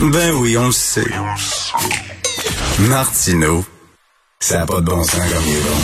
[0.00, 1.04] Ben oui, on le sait.
[2.88, 3.62] Martineau,
[4.40, 5.76] ça n'a pas de bon sens comme il est bon.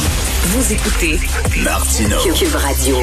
[0.47, 1.19] Vous écoutez
[1.63, 2.17] Martineau.
[2.35, 2.97] Cube Radio.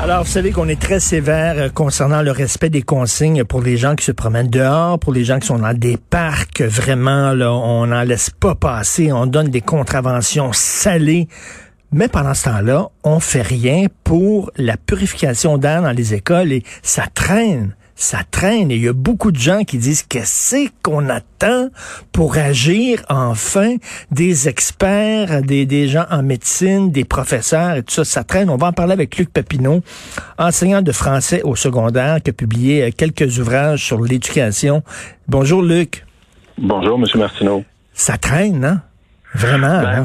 [0.00, 3.76] Alors, vous savez qu'on est très sévère euh, concernant le respect des consignes pour les
[3.76, 6.60] gens qui se promènent dehors, pour les gens qui sont dans des parcs.
[6.60, 9.10] Vraiment, là, on n'en laisse pas passer.
[9.10, 11.26] On donne des contraventions salées.
[11.90, 16.62] Mais pendant ce temps-là, on fait rien pour la purification d'air dans les écoles et
[16.82, 21.08] ça traîne ça traîne et il y a beaucoup de gens qui disent qu'est-ce qu'on
[21.08, 21.68] attend
[22.12, 23.76] pour agir enfin?
[24.10, 28.50] Des experts, des, des gens en médecine, des professeurs et tout ça, ça traîne.
[28.50, 29.82] On va en parler avec Luc Papineau,
[30.38, 34.82] enseignant de français au secondaire qui a publié euh, quelques ouvrages sur l'éducation.
[35.28, 36.04] Bonjour Luc.
[36.58, 37.64] Bonjour Monsieur Martineau.
[37.92, 38.82] Ça traîne, hein?
[39.34, 40.04] Vraiment, Ben, hein?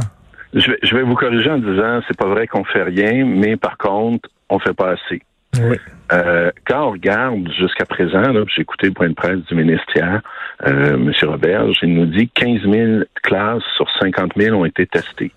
[0.54, 3.56] Je vais, je vais vous corriger en disant c'est pas vrai qu'on fait rien, mais
[3.58, 5.22] par contre, on fait pas assez.
[5.58, 5.78] Oui.
[6.12, 8.24] Euh, quand on regarde jusqu'à présent,
[8.56, 10.22] j'ai écouté le point de presse du ministre hier,
[10.68, 11.12] euh, M.
[11.24, 15.32] Roberge, il nous dit que 15 000 classes sur 50 000 ont été testées.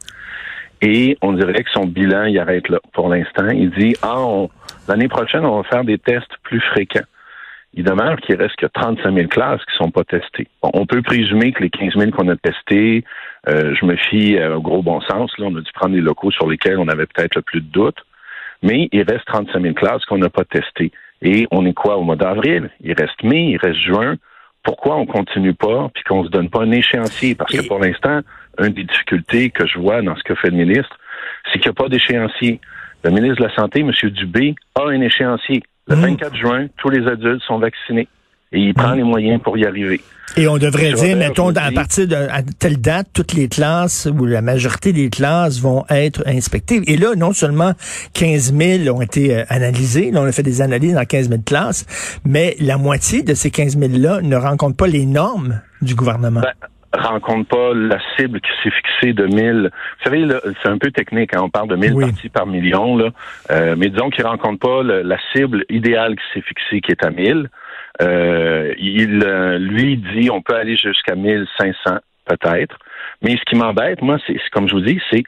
[0.80, 3.48] Et on dirait que son bilan, il arrête là pour l'instant.
[3.48, 4.46] Il dit, ah,
[4.88, 7.06] l'année prochaine, on va faire des tests plus fréquents.
[7.74, 10.48] Il demeure qu'il reste que 35 000 classes qui sont pas testées.
[10.62, 13.04] Bon, on peut présumer que les 15 000 qu'on a testés,
[13.48, 16.02] euh, je me fie euh, au gros bon sens, là, on a dû prendre les
[16.02, 18.04] locaux sur lesquels on avait peut-être le plus de doutes,
[18.62, 20.92] mais il reste 35 000 classes qu'on n'a pas testées.
[21.22, 22.70] Et on est quoi au mois d'avril?
[22.80, 24.16] Il reste mai, il reste juin.
[24.64, 27.34] Pourquoi on continue pas puis qu'on se donne pas un échéancier?
[27.34, 28.20] Parce que pour l'instant,
[28.58, 30.96] une des difficultés que je vois dans ce que fait le ministre,
[31.46, 32.60] c'est qu'il n'y a pas d'échéancier.
[33.04, 33.90] Le ministre de la Santé, M.
[34.10, 35.62] Dubé, a un échéancier.
[35.88, 36.00] Le Mm.
[36.00, 38.06] 24 juin, tous les adultes sont vaccinés.
[38.52, 40.00] Et il prend les moyens pour y arriver.
[40.36, 44.24] Et on devrait dire, mettons, à partir de à telle date, toutes les classes ou
[44.24, 46.80] la majorité des classes vont être inspectées.
[46.86, 47.72] Et là, non seulement
[48.14, 51.42] 15 000 ont été euh, analysés, là, on a fait des analyses dans 15 000
[51.44, 56.40] classes, mais la moitié de ces 15 000-là ne rencontrent pas les normes du gouvernement.
[56.40, 56.52] Ben,
[56.94, 59.70] rencontre pas la cible qui s'est fixée de 1000.
[59.72, 62.04] Vous savez, là, c'est un peu technique, hein, on parle de 1000 Oui.
[62.06, 63.10] parties par million, là.
[63.50, 67.04] Euh, mais disons qu'il rencontre pas le- la cible idéale qui s'est fixée, qui est
[67.04, 67.48] à 1000.
[68.00, 72.78] Euh, il, euh, lui, dit on peut aller jusqu'à 1500, peut-être.
[73.22, 75.22] Mais ce qui m'embête, moi, c'est comme je vous dis, c'est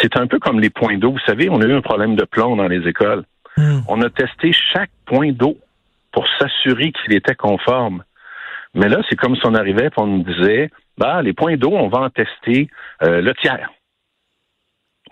[0.00, 1.12] c'est un peu comme les points d'eau.
[1.12, 3.24] Vous savez, on a eu un problème de plomb dans les écoles.
[3.56, 3.80] Hmm.
[3.88, 5.56] On a testé chaque point d'eau
[6.12, 8.02] pour s'assurer qu'il était conforme.
[8.74, 11.72] Mais là, c'est comme si on arrivait et on nous disait, bah, les points d'eau,
[11.72, 12.68] on va en tester
[13.02, 13.70] euh, le tiers.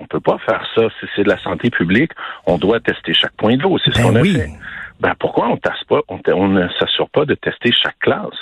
[0.01, 0.83] On peut pas faire ça.
[1.01, 2.13] Si c'est de la santé publique,
[2.47, 3.79] on doit tester chaque point d'eau.
[3.79, 4.37] C'est ce Ben qu'on oui.
[4.37, 4.51] a fait.
[5.01, 8.39] Ben, pourquoi on teste pas, on, ne s'assure pas de tester chaque classe?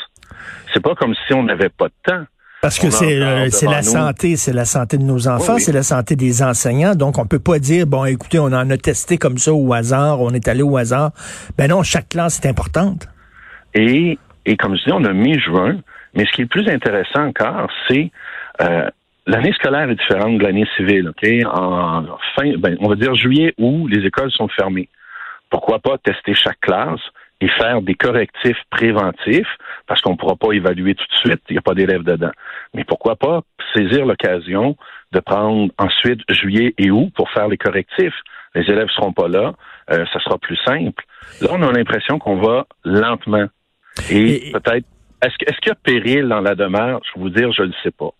[0.72, 2.24] C'est pas comme si on n'avait pas de temps.
[2.60, 3.82] Parce que c'est euh, c'est la nous.
[3.82, 5.60] santé, c'est la santé de nos enfants, Oui, oui.
[5.60, 6.94] c'est la santé des enseignants.
[6.94, 10.20] Donc, on peut pas dire, bon, écoutez, on en a testé comme ça au hasard,
[10.20, 11.10] on est allé au hasard.
[11.58, 13.08] Ben non, chaque classe est importante.
[13.74, 15.78] Et, et comme je dis, on a mi-juin,
[16.14, 18.12] mais ce qui est le plus intéressant encore, c'est
[18.60, 18.88] euh,
[19.26, 21.08] l'année scolaire est différente de l'année civile.
[21.08, 21.28] OK?
[21.52, 22.04] En
[22.36, 24.88] fin, ben, on va dire juillet où les écoles sont fermées.
[25.52, 27.00] Pourquoi pas tester chaque classe
[27.42, 29.52] et faire des correctifs préventifs,
[29.86, 32.30] parce qu'on ne pourra pas évaluer tout de suite, il n'y a pas d'élèves dedans.
[32.72, 33.42] Mais pourquoi pas
[33.74, 34.76] saisir l'occasion
[35.12, 38.14] de prendre ensuite juillet et août pour faire les correctifs.
[38.54, 39.52] Les élèves seront pas là,
[39.90, 41.04] euh, ça sera plus simple.
[41.42, 43.46] Là, on a l'impression qu'on va lentement.
[44.10, 44.86] Et, Et- peut-être,
[45.22, 47.00] est-ce, est-ce qu'il y a péril dans la demeure?
[47.04, 48.10] Je vais vous dire, je ne le sais pas.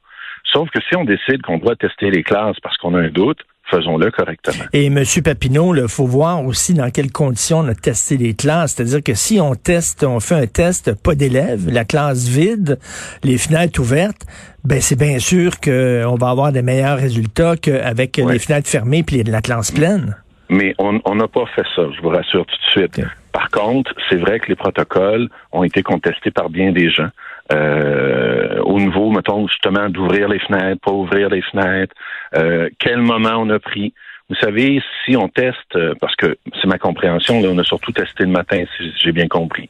[0.53, 3.41] Sauf que si on décide qu'on doit tester les classes parce qu'on a un doute,
[3.71, 4.65] faisons-le correctement.
[4.73, 5.03] Et M.
[5.25, 8.73] Papineau, il faut voir aussi dans quelles conditions on a testé les classes.
[8.75, 12.79] C'est-à-dire que si on teste, on fait un test, pas d'élèves, la classe vide,
[13.25, 14.27] les fenêtres ouvertes,
[14.65, 18.35] ben c'est bien sûr qu'on va avoir des meilleurs résultats qu'avec Ouais.
[18.35, 20.17] les fenêtres fermées puis la classe pleine.
[20.51, 23.01] Mais on n'a pas fait ça, je vous rassure tout de suite.
[23.33, 27.09] Par contre, c'est vrai que les protocoles ont été contestés par bien des gens.
[27.53, 31.95] Euh, au niveau, mettons, justement, d'ouvrir les fenêtres, pas ouvrir les fenêtres,
[32.37, 33.93] euh, quel moment on a pris?
[34.33, 37.93] Vous savez, si on teste, euh, parce que c'est ma compréhension, là, on a surtout
[37.93, 39.69] testé le matin, si j'ai bien compris.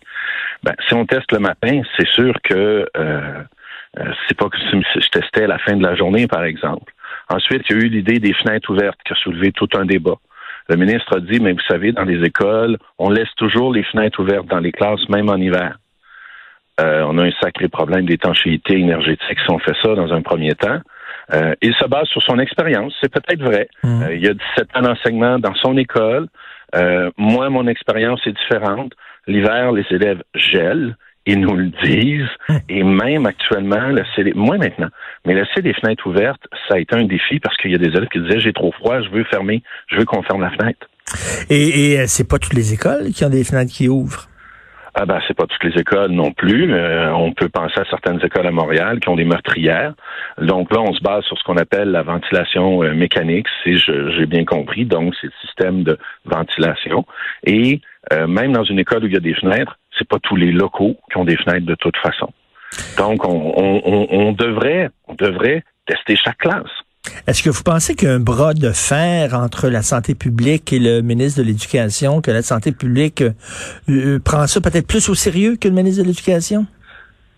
[0.63, 5.09] Ben, si on teste le matin, c'est sûr que euh, euh, c'est pas que je
[5.09, 6.93] testais à la fin de la journée, par exemple.
[7.29, 10.15] Ensuite, il y a eu l'idée des fenêtres ouvertes qui a soulevé tout un débat.
[10.69, 14.21] Le ministre a dit, mais vous savez, dans les écoles, on laisse toujours les fenêtres
[14.21, 15.77] ouvertes dans les classes, même en hiver.
[16.79, 20.79] on a un sacré problème d'étanchéité énergétique si on fait ça dans un premier temps.
[21.31, 23.69] Il se base sur son expérience, c'est peut-être vrai.
[23.83, 24.05] Mmh.
[24.13, 26.29] il y a 17 ans d'enseignement dans son école.
[27.17, 28.93] moi, mon expérience est différente.
[29.27, 30.97] L'hiver, les élèves gèlent
[31.27, 32.29] ils nous le disent.
[32.49, 32.61] Hum.
[32.69, 34.89] Et même actuellement, laisser moins maintenant,
[35.27, 37.87] mais laisser des fenêtres ouvertes, ça a été un défi parce qu'il y a des
[37.87, 40.87] élèves qui disaient j'ai trop froid, je veux fermer, je veux qu'on ferme la fenêtre.
[41.51, 44.29] Et, et euh, c'est pas toutes les écoles qui ont des fenêtres qui ouvrent?
[44.95, 46.73] Ah ben c'est pas toutes les écoles non plus.
[46.73, 49.95] Euh, on peut penser à certaines écoles à Montréal qui ont des meurtrières.
[50.39, 54.27] Donc là, on se base sur ce qu'on appelle la ventilation euh, mécanique, si j'ai
[54.27, 54.85] bien compris.
[54.85, 57.07] Donc c'est le système de ventilation.
[57.45, 57.81] Et
[58.11, 60.97] même dans une école où il y a des fenêtres, c'est pas tous les locaux
[61.11, 62.29] qui ont des fenêtres de toute façon.
[62.99, 66.71] Donc, on, devrait, on devrait tester chaque classe.
[67.27, 71.39] Est-ce que vous pensez qu'un bras de fer entre la santé publique et le ministre
[71.39, 73.33] de l'Éducation, que la santé publique euh,
[73.89, 76.67] euh, prend ça peut-être plus au sérieux que le ministre de l'Éducation?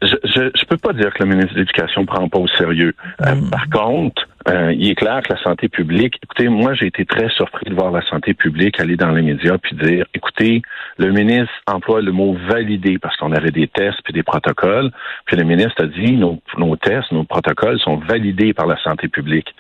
[0.03, 0.17] Je,
[0.55, 2.95] je, peux pas dire que le ministre de l'Éducation prend pas au sérieux.
[3.25, 3.51] Euh, hmm.
[3.51, 7.31] par contre, euh, il est clair que la santé publique, écoutez, moi j'ai été très
[7.31, 10.61] surpris de voir la santé publique aller dans les médias puis dire, écoutez,
[10.99, 14.91] le ministre emploie le mot valider parce qu'on avait des tests puis des protocoles,
[15.25, 19.09] puis le ministre a dit nos, nos tests, nos protocoles sont validés par la santé
[19.09, 19.55] publique.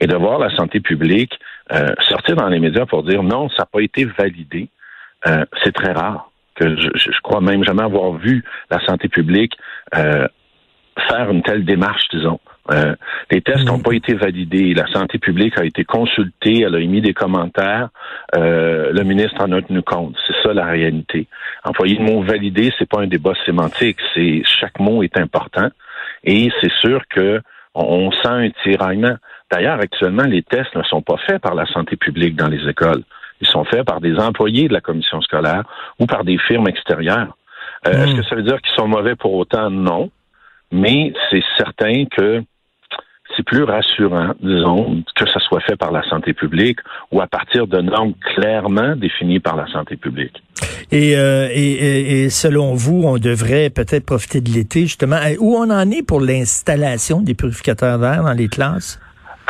[0.00, 1.38] Et de voir la santé publique
[1.72, 4.70] euh, sortir dans les médias pour dire non, ça n'a pas été validé,
[5.26, 6.29] euh, c'est très rare.
[6.60, 9.56] Que je, je, crois même jamais avoir vu la santé publique
[11.08, 12.40] faire une telle démarche, disons.
[12.70, 12.94] Euh,
[13.30, 13.82] les tests n'ont mm.
[13.82, 14.74] pas été validés.
[14.74, 17.88] La santé publique a été consultée, elle a émis des commentaires.
[18.36, 20.16] Euh, le ministre en a tenu compte.
[20.26, 21.26] C'est ça la réalité.
[21.64, 23.98] Employer le mot validé, c'est pas un débat sémantique.
[24.14, 25.68] C'est chaque mot est important.
[26.24, 27.40] Et c'est sûr que
[27.74, 29.16] on, sent un tiraillement.
[29.50, 33.02] D'ailleurs, actuellement, les tests ne sont pas faits par la santé publique dans les écoles.
[33.40, 35.64] Ils sont faits par des employés de la commission scolaire
[35.98, 37.36] ou par des firmes extérieures.
[37.86, 38.16] Euh, est-ce mm.
[38.16, 39.70] que ça veut dire qu'ils sont mauvais pour autant?
[39.70, 40.10] Non.
[40.72, 42.42] Mais c'est certain que
[43.36, 46.78] c'est plus rassurant, disons, que ça soit fait par la santé publique
[47.12, 50.42] ou à partir de normes clairement définies par la santé publique.
[50.90, 55.18] Et, euh, et, et, selon vous, on devrait peut-être profiter de l'été, justement.
[55.38, 58.98] Où on en est pour l'installation des purificateurs d'air dans les classes?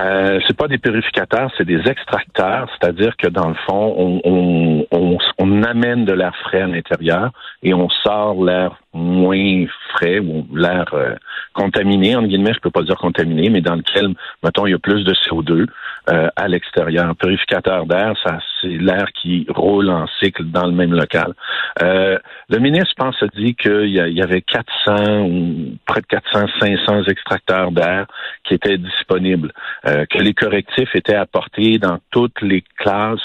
[0.00, 6.05] Euh, c'est pas des purificateurs, c'est des extracteurs, c'est-à-dire que dans le fond, on, amène
[6.05, 7.31] de l'air frais à l'intérieur
[7.62, 11.14] et on sort l'air moins frais ou l'air euh,
[11.52, 14.79] contaminé, en guillemets, je peux pas dire contaminé, mais dans lequel, mettons, il y a
[14.79, 15.67] plus de CO2
[16.11, 17.15] euh, à l'extérieur.
[17.17, 21.35] Purificateur d'air, ça c'est l'air qui roule en cycle dans le même local.
[21.83, 22.19] Euh,
[22.49, 27.71] le ministre, pense, a dit qu'il y, avait 400 ou près de 400, 500 extracteurs
[27.71, 28.07] d'air
[28.45, 29.53] qui étaient disponibles,
[29.85, 33.21] que les correctifs étaient apportés dans toutes les classes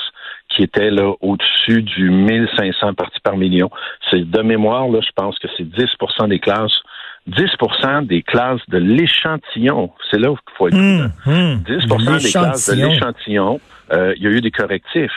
[0.49, 3.69] qui était là au-dessus du 1500 parties par million.
[4.09, 6.81] C'est de mémoire, là, je pense que c'est 10% des classes
[7.29, 12.17] 10% des classes de l'échantillon, c'est là qu'il faut être mmh, 10% mmh.
[12.17, 13.59] des classes de l'échantillon,
[13.91, 15.11] euh, il y a eu des correctifs.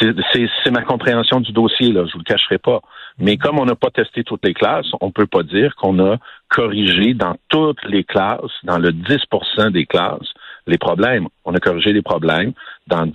[0.00, 2.80] C'est ma compréhension du dossier, là, je vous le cacherai pas.
[3.18, 6.16] Mais comme on n'a pas testé toutes les classes, on peut pas dire qu'on a
[6.48, 10.28] corrigé dans toutes les classes, dans le 10% des classes,
[10.66, 11.28] les problèmes.
[11.44, 12.52] On a corrigé les problèmes
[12.88, 13.14] dans 10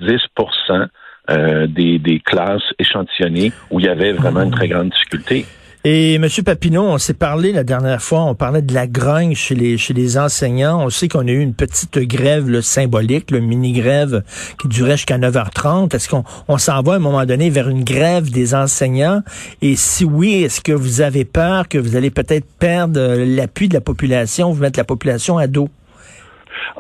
[1.30, 5.46] euh, des, des classes échantillonnées où il y avait vraiment une très grande difficulté.
[5.86, 6.28] Et M.
[6.44, 9.94] Papineau, on s'est parlé la dernière fois, on parlait de la grogne chez les chez
[9.94, 10.84] les enseignants.
[10.84, 14.24] On sait qu'on a eu une petite grève le symbolique, le mini-grève
[14.62, 15.96] qui durait jusqu'à 9h30.
[15.96, 19.22] Est-ce qu'on on s'en va à un moment donné vers une grève des enseignants?
[19.62, 23.74] Et si oui, est-ce que vous avez peur que vous allez peut-être perdre l'appui de
[23.74, 25.70] la population, vous mettre la population à dos?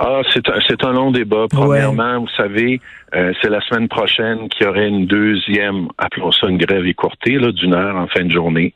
[0.02, 1.48] Ah, c'est un, c'est un long débat.
[1.52, 2.80] Premièrement, vous savez,
[3.14, 7.38] euh, c'est la semaine prochaine qu'il y aurait une deuxième, appelons ça une grève écourtée,
[7.38, 8.74] là, d'une heure en fin de journée.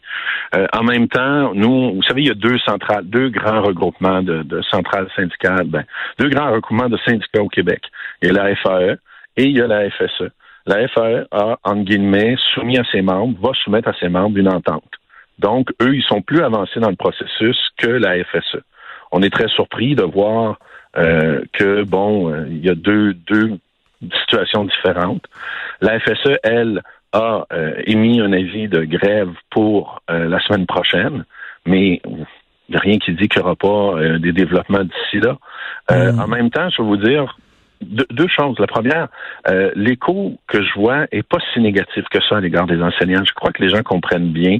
[0.53, 4.22] Euh, en même temps, nous, vous savez, il y a deux centrales, deux grands regroupements
[4.22, 5.86] de, de centrales syndicales, ben,
[6.20, 7.84] deux grands regroupements de syndicats au Québec.
[8.22, 8.98] Il y a la FAE
[9.38, 10.30] et il y a la FSE.
[10.65, 14.50] La FAE a, en guillemets, soumis à ses membres, va soumettre à ses membres une
[14.50, 14.92] entente.
[15.39, 18.60] Donc, eux, ils sont plus avancés dans le processus que la FSE.
[19.13, 20.58] On est très surpris de voir
[20.97, 23.57] euh, que bon, euh, il y a deux, deux
[24.21, 25.25] situations différentes.
[25.81, 26.81] La FSE, elle,
[27.13, 31.25] a euh, émis un avis de grève pour la semaine prochaine,
[31.65, 32.25] mais il
[32.69, 35.38] n'y a rien qui dit qu'il n'y aura pas des développements d'ici là.
[35.91, 36.19] Mm.
[36.19, 37.38] En même temps, je vais vous dire,
[37.84, 38.58] deux, choses.
[38.60, 39.08] La première,
[39.50, 43.24] euh, l'écho que je vois est pas si négatif que ça à l'égard des enseignants.
[43.25, 44.58] Je crois que les gens comprennent bien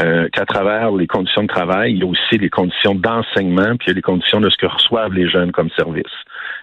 [0.00, 3.86] euh, qu'à travers les conditions de travail, il y a aussi les conditions d'enseignement, puis
[3.86, 6.04] il y a les conditions de ce que reçoivent les jeunes comme service.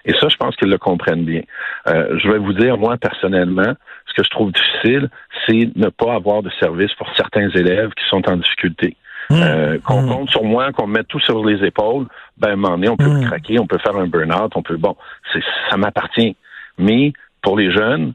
[0.04, 1.42] Et ça, je pense qu'ils le comprennent bien.
[1.88, 3.74] Euh, je vais vous dire, moi, personnellement,
[4.06, 5.08] ce que je trouve difficile,
[5.46, 8.96] c'est ne pas avoir de service pour certains élèves qui sont en difficulté.
[9.30, 9.34] Mmh.
[9.34, 10.08] euh, qu'on mmh.
[10.08, 12.96] compte sur moi, qu'on met tout sur les épaules, ben à un moment donné, on
[12.96, 13.24] peut mmh.
[13.26, 14.96] craquer, on peut faire un burn-out, on peut bon,
[15.32, 16.36] c'est ça m'appartient.
[16.78, 17.12] Mais
[17.42, 18.14] pour les jeunes,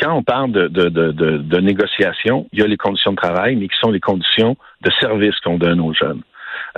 [0.00, 3.56] quand on parle de, de, de, de, négociation, il y a les conditions de travail,
[3.56, 6.22] mais qui sont les conditions de service qu'on donne aux jeunes.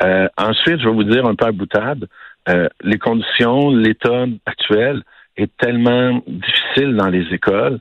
[0.02, 2.06] Euh, ensuite, je vais vous dire un peu à boutade,
[2.48, 5.02] euh, les conditions, l'état actuel
[5.36, 7.78] est tellement difficile dans les écoles.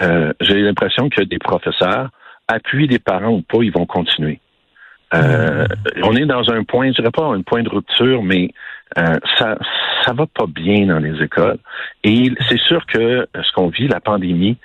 [0.00, 2.10] Euh, J'ai l'impression que des professeurs,
[2.48, 4.40] appuient des parents ou pas, ils vont continuer.
[5.14, 5.66] Euh,
[6.02, 8.50] on est dans un point, je dirais pas un point de rupture, mais
[8.98, 9.58] euh, ça
[10.04, 11.58] ça va pas bien dans les écoles.
[12.02, 14.58] Et c'est sûr que ce qu'on vit, la pandémie,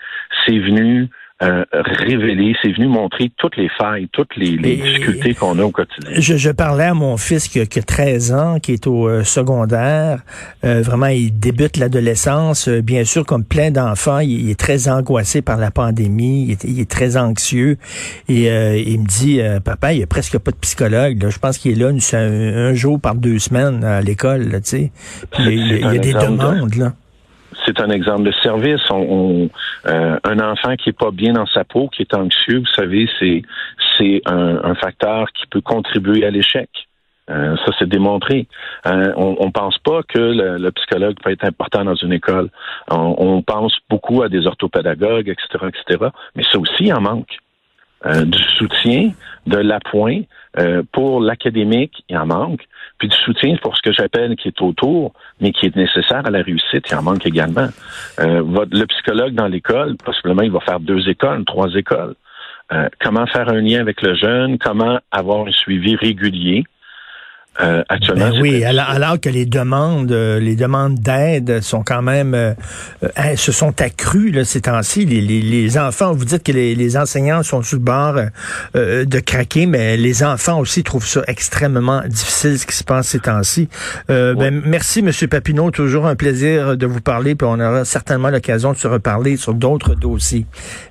[0.45, 1.09] c'est venu
[1.41, 6.11] euh, révéler, c'est venu montrer toutes les failles, toutes les, difficultés qu'on a au quotidien.
[6.19, 10.19] Je, parlais à mon fils qui, a 13 ans, qui est au euh, secondaire.
[10.65, 12.67] Euh, vraiment, il débute l'adolescence.
[12.67, 16.57] bien sûr, comme plein d'enfants, il, est très angoissé par la pandémie.
[16.65, 17.77] Il est, très anxieux.
[18.27, 21.25] Et il me dit, papa, il n'y a presque pas de psychologue.
[21.29, 24.49] Je pense qu'il est là un, jour par deux semaines à l'école.
[24.51, 24.91] Tu sais.
[25.39, 26.75] il y a, des demandes.
[26.75, 26.93] là
[27.65, 28.81] c'est un exemple de service.
[28.89, 29.49] On,
[29.87, 33.09] euh, un enfant qui est pas bien dans sa peau, qui est anxieux, vous savez,
[33.19, 33.41] c'est
[33.97, 36.69] c'est un, facteur qui peut contribuer à l'échec.
[37.29, 38.47] Euh, ça, c'est démontré.
[38.87, 42.49] Euh, on ne pense pas que le, psychologue peut être important dans une école.
[42.89, 46.09] On, pense beaucoup à des orthopédagogues, etc., etc.
[46.35, 47.37] Mais ça aussi, il en manque.
[48.05, 49.11] Du soutien,
[49.47, 50.21] de l'appoint
[50.91, 52.65] pour l'académique, il en manque.
[52.99, 56.29] Puis du soutien pour ce que j'appelle qui est autour, mais qui est nécessaire à
[56.29, 57.69] la réussite, il en manque également.
[58.19, 62.15] Euh, le psychologue dans l'école, possiblement, il va faire deux écoles, trois écoles.
[62.73, 66.65] Euh, comment faire un lien avec le jeune, comment avoir un suivi régulier?
[67.61, 72.33] Euh, actuellement, ben oui, alors, que les demandes, euh, les demandes d'aide sont quand même
[72.33, 72.53] euh,
[73.17, 75.05] hein, se sont accrues là, ces temps-ci.
[75.05, 78.15] Les, les, enfants, vous dites que les, les enseignants sont sous le bord
[78.75, 83.19] de craquer, mais les enfants aussi trouvent ça extrêmement difficile ce qui se passe ces
[83.19, 83.67] temps-ci.
[84.07, 88.73] ben, merci, Monsieur Papineau, toujours un plaisir de vous parler, puis on aura certainement l'occasion
[88.73, 90.45] de se reparler sur d'autres dossiers.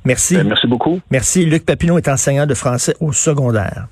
[0.04, 0.36] Merci.
[0.36, 1.00] Ben, merci beaucoup.
[1.10, 1.44] Merci.
[1.46, 3.86] Luc Papineau est enseignant de français au secondaire.